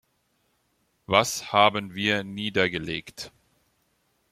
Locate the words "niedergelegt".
2.23-3.31